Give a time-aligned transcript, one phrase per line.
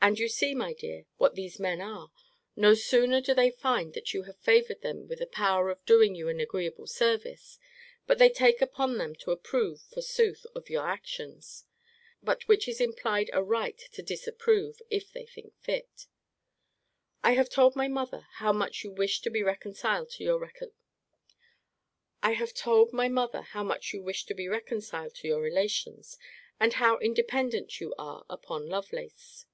[0.00, 2.12] And you see, my dear, what these men are
[2.54, 6.14] no sooner do they find that you have favoured them with the power of doing
[6.14, 7.58] you an agreeable service,
[8.06, 11.64] but they take upon them to approve, forsooth, of your actions!
[12.22, 16.06] By which is implied a right to disapprove, if they think fit.
[17.24, 22.38] I have told my mother how much you wish to be reconciled to your relations,
[26.60, 29.44] and how independent you are upon Lovelace.